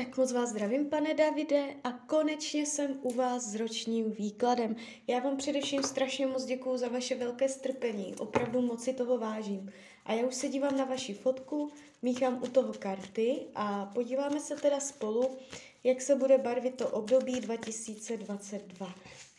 [0.00, 4.76] Tak moc vás zdravím, pane Davide, a konečně jsem u vás s ročním výkladem.
[5.06, 9.72] Já vám především strašně moc děkuju za vaše velké strpení, opravdu moc si toho vážím.
[10.04, 14.56] A já už se dívám na vaši fotku, míchám u toho karty a podíváme se
[14.56, 15.38] teda spolu,
[15.84, 18.94] jak se bude barvit to období 2022.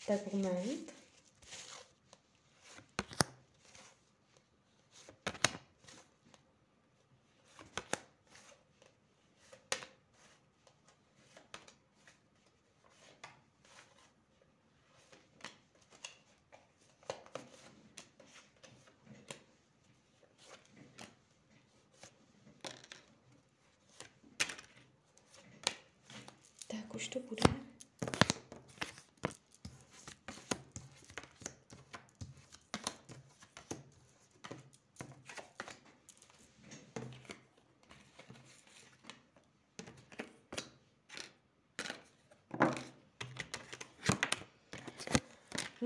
[0.08, 1.01] Tak moment.
[26.72, 27.44] Tak už to bude.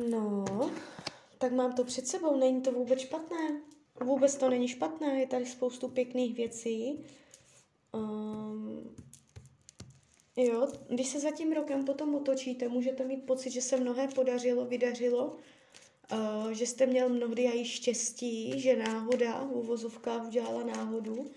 [0.09, 0.45] No,
[1.37, 3.61] tak mám to před sebou, není to vůbec špatné.
[4.03, 7.05] Vůbec to není špatné, je tady spoustu pěkných věcí.
[7.91, 8.95] Um,
[10.37, 14.65] jo, když se za tím rokem potom otočíte, můžete mít pocit, že se mnohé podařilo,
[14.65, 15.37] vydařilo,
[16.11, 21.31] uh, že jste měl mnohdy i štěstí, že náhoda v uvozovkách udělala náhodu.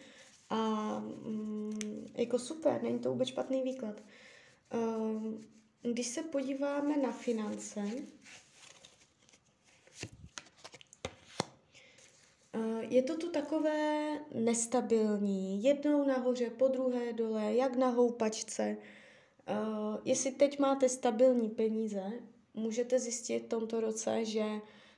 [0.50, 1.78] A um,
[2.14, 4.02] jako super, není to vůbec špatný výklad.
[4.74, 5.44] Um,
[5.82, 7.82] když se podíváme na finance,
[12.80, 18.76] je to tu takové nestabilní, jednou nahoře, po druhé dole, jak na houpačce.
[19.50, 22.02] Uh, jestli teď máte stabilní peníze,
[22.54, 24.44] můžete zjistit v tomto roce, že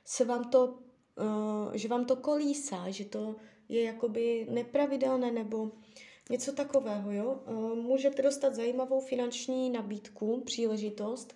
[0.05, 3.35] se vám to, uh, že vám to kolísá, že to
[3.69, 5.71] je jakoby nepravidelné nebo
[6.29, 7.39] něco takového, jo.
[7.75, 11.35] Můžete dostat zajímavou finanční nabídku, příležitost,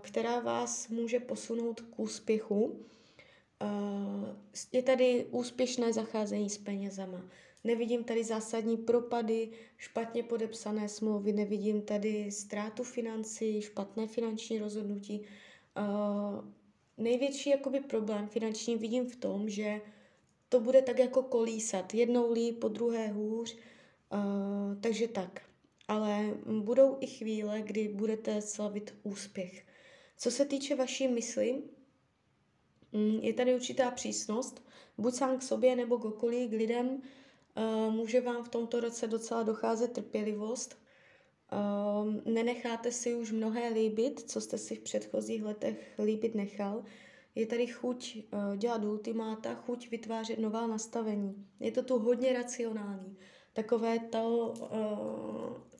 [0.00, 2.86] která vás může posunout k úspěchu.
[3.62, 4.36] Eh,
[4.72, 7.24] je tady úspěšné zacházení s penězama.
[7.64, 15.20] Nevidím tady zásadní propady, špatně podepsané smlouvy, nevidím tady ztrátu financí, špatné finanční rozhodnutí.
[15.20, 16.44] Uh,
[16.96, 19.80] největší jakoby problém finanční vidím v tom, že
[20.48, 21.94] to bude tak jako kolísat.
[21.94, 23.56] Jednou líp, po druhé hůř,
[24.12, 25.40] uh, takže tak.
[25.88, 29.66] Ale budou i chvíle, kdy budete slavit úspěch.
[30.16, 31.62] Co se týče vaší mysli,
[33.20, 34.64] je tady určitá přísnost,
[34.98, 37.02] buď sám k sobě nebo k okolí, k lidem.
[37.56, 40.78] Eh, může vám v tomto roce docela docházet trpělivost.
[41.52, 46.84] Eh, nenecháte si už mnohé líbit, co jste si v předchozích letech líbit nechal.
[47.34, 51.46] Je tady chuť eh, dělat ultimáta, chuť vytvářet nová nastavení.
[51.60, 53.16] Je to tu hodně racionální.
[53.52, 54.54] Takové to,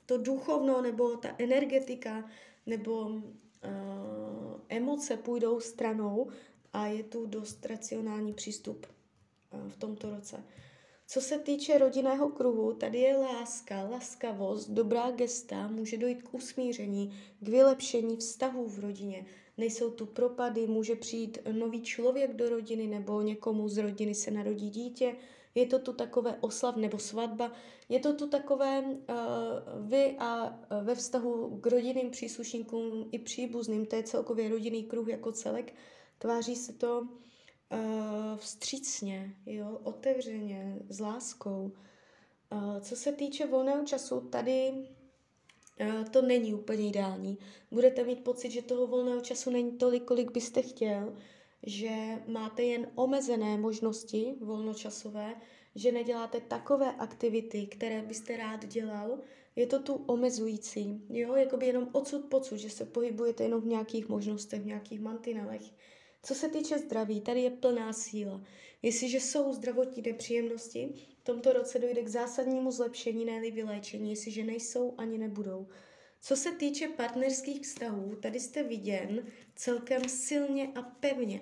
[0.06, 2.30] to duchovno nebo ta energetika
[2.66, 3.10] nebo
[4.68, 6.30] emoce půjdou stranou
[6.72, 10.44] a je tu dost racionální přístup eh, v tomto roce.
[11.06, 17.18] Co se týče rodinného kruhu, tady je láska, laskavost, dobrá gesta, může dojít k usmíření,
[17.40, 19.26] k vylepšení vztahů v rodině.
[19.58, 24.70] Nejsou tu propady, může přijít nový člověk do rodiny nebo někomu z rodiny se narodí
[24.70, 25.16] dítě.
[25.54, 27.52] Je to tu takové oslav nebo svatba.
[27.88, 28.96] Je to tu takové uh,
[29.88, 35.08] vy a uh, ve vztahu k rodinným příslušníkům i příbuzným, to je celkově rodinný kruh
[35.08, 35.74] jako celek,
[36.22, 37.78] Tváří se to uh,
[38.36, 41.72] vstřícně, jo, otevřeně, s láskou.
[42.52, 44.72] Uh, co se týče volného času, tady
[45.80, 47.38] uh, to není úplně ideální.
[47.70, 51.16] Budete mít pocit, že toho volného času není tolik, kolik byste chtěl,
[51.62, 51.90] že
[52.26, 55.34] máte jen omezené možnosti volnočasové,
[55.74, 59.18] že neděláte takové aktivity, které byste rád dělal,
[59.56, 64.08] je to tu omezující, jo, jakoby jenom odsud pocud, že se pohybujete jenom v nějakých
[64.08, 65.62] možnostech, v nějakých mantinelech.
[66.22, 68.42] Co se týče zdraví, tady je plná síla.
[68.82, 70.88] Jestliže jsou zdravotní nepříjemnosti,
[71.18, 75.66] v tomto roce dojde k zásadnímu zlepšení, ne vyléčení, jestliže nejsou, ani nebudou.
[76.20, 81.40] Co se týče partnerských vztahů, tady jste viděn celkem silně a pevně.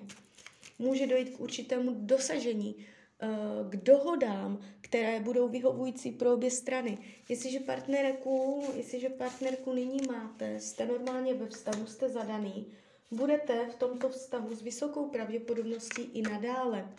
[0.79, 2.75] Může dojít k určitému dosažení,
[3.21, 3.27] eh,
[3.69, 6.97] k dohodám, které budou vyhovující pro obě strany.
[7.29, 12.67] Jestliže partnerku, jestliže partnerku nyní máte, jste normálně ve vztahu, jste zadaný,
[13.11, 16.89] Budete v tomto vztahu s vysokou pravděpodobností i nadále.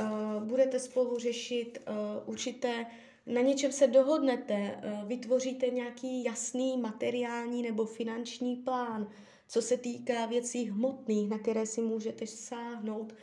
[0.00, 1.94] Uh, budete spolu řešit uh,
[2.26, 2.86] určité,
[3.26, 9.08] na něčem se dohodnete, uh, vytvoříte nějaký jasný materiální nebo finanční plán,
[9.48, 13.14] co se týká věcí hmotných, na které si můžete sáhnout.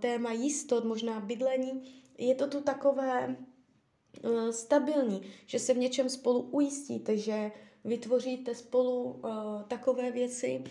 [0.00, 2.02] Téma jistot, možná bydlení.
[2.18, 3.36] Je to tu takové
[4.50, 7.52] stabilní, že se v něčem spolu ujistíte, že
[7.84, 9.22] vytvoříte spolu
[9.68, 10.64] takové věci,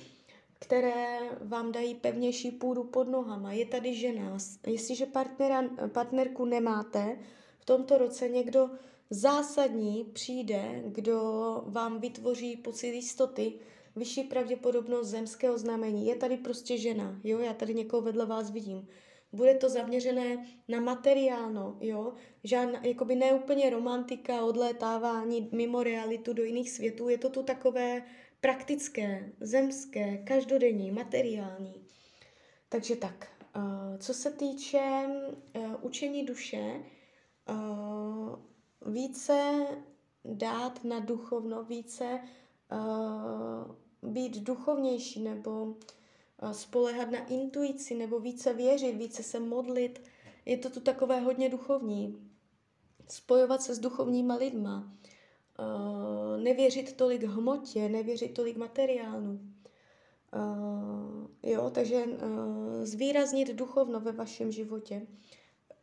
[0.60, 3.52] které vám dají pevnější půdu pod nohama.
[3.54, 4.38] Je tady žena.
[4.68, 5.64] Jestliže partnera,
[5.94, 7.18] partnerku nemáte,
[7.60, 8.70] v tomto roce někdo
[9.10, 11.22] zásadní přijde, kdo
[11.66, 13.54] vám vytvoří pocit jistoty,
[13.96, 16.08] vyšší pravděpodobnost zemského znamení.
[16.08, 18.88] Je tady prostě žena, jo, já tady někoho vedle vás vidím.
[19.34, 22.14] Bude to zaměřené na materiálno, jo,
[22.44, 28.04] žádná, jakoby neúplně romantika, odlétávání mimo realitu do jiných světů, je to tu takové
[28.42, 31.74] praktické, zemské, každodenní, materiální.
[32.70, 35.08] Takže tak, uh, co se týče
[35.58, 36.84] uh, učení duše,
[37.50, 38.40] uh,
[38.94, 39.68] více
[40.26, 42.20] dát na duchovno, více
[44.02, 45.76] být duchovnější nebo
[46.52, 50.02] spolehat na intuici nebo více věřit, více se modlit.
[50.46, 52.32] Je to tu takové hodně duchovní.
[53.08, 54.78] Spojovat se s duchovníma lidma.
[54.78, 54.92] Uh,
[56.38, 59.40] nevěřit tolik hmotě, nevěřit tolik materiálu.
[60.36, 65.08] Uh, jo, takže uh, zvýraznit duchovno ve vašem životě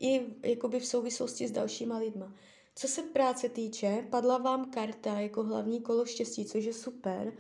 [0.00, 2.34] i jakoby v souvislosti s dalšíma lidma.
[2.74, 7.32] Co se práce týče, padla vám karta jako hlavní kolo štěstí, což je super.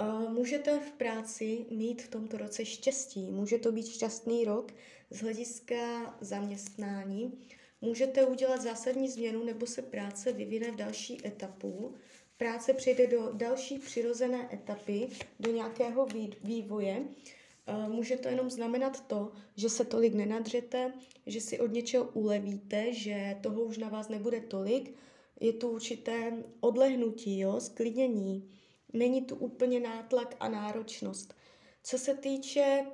[0.00, 3.30] Uh, můžete v práci mít v tomto roce štěstí.
[3.30, 4.72] Může to být šťastný rok
[5.10, 7.38] z hlediska zaměstnání.
[7.80, 11.94] Můžete udělat zásadní změnu nebo se práce vyvine v další etapu.
[12.36, 15.08] Práce přejde do další přirozené etapy,
[15.40, 16.06] do nějakého
[16.44, 17.04] vývoje.
[17.88, 20.92] Může to jenom znamenat to, že se tolik nenadřete,
[21.26, 24.94] že si od něčeho ulevíte, že toho už na vás nebude tolik.
[25.40, 28.50] Je tu určité odlehnutí, jo, sklidnění.
[28.92, 31.34] Není tu úplně nátlak a náročnost.
[31.82, 32.86] Co se týče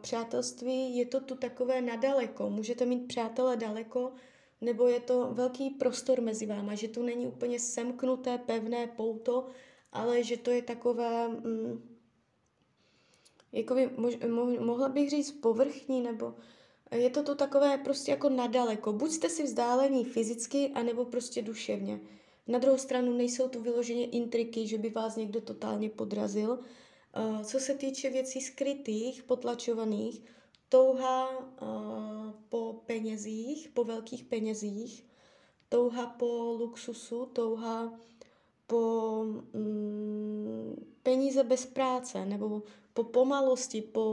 [0.00, 2.50] přátelství, je to tu takové nadaleko.
[2.50, 4.12] Můžete mít přátele daleko,
[4.60, 9.46] nebo je to velký prostor mezi váma, že tu není úplně semknuté, pevné pouto,
[9.92, 11.28] ale že to je takové...
[11.28, 11.96] Mm,
[13.52, 16.34] jakoby, mož, mo, mohla bych říct povrchní, nebo
[16.96, 18.92] je to to takové prostě jako nadaleko.
[18.92, 22.00] Buď jste si vzdálení fyzicky, anebo prostě duševně.
[22.48, 26.58] Na druhou stranu nejsou tu vyloženě intriky, že by vás někdo totálně podrazil.
[27.16, 30.22] Uh, co se týče věcí skrytých, potlačovaných,
[30.68, 35.06] touha uh, po penězích, po velkých penězích,
[35.68, 38.00] touha po luxusu, touha
[38.66, 42.62] po mm, peníze bez práce nebo
[42.94, 44.12] po pomalosti, po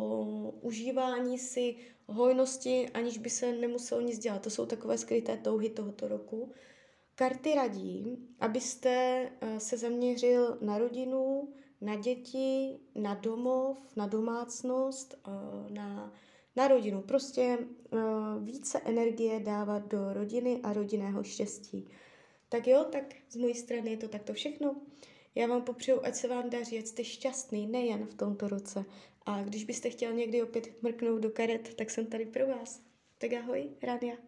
[0.62, 1.76] užívání si
[2.08, 4.42] hojnosti, aniž by se nemuselo nic dělat.
[4.42, 6.52] To jsou takové skryté touhy tohoto roku.
[7.16, 8.90] Karty radí, abyste
[9.42, 16.14] eh, se zaměřil na rodinu, na děti, na domov, na domácnost, eh, na,
[16.56, 17.02] na rodinu.
[17.02, 17.98] Prostě eh,
[18.40, 21.90] více energie dávat do rodiny a rodinného štěstí.
[22.50, 24.76] Tak jo, tak z mojí strany je to takto všechno.
[25.36, 28.86] Já vám popřeju, ať se vám daří, ať jste šťastný nejen v tomto roce.
[29.26, 32.82] A když byste chtěl někdy opět mrknout do karet, tak jsem tady pro vás.
[33.18, 34.27] Tak ahoj, Rádia.